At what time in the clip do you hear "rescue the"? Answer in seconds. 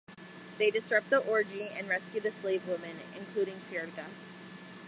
1.87-2.31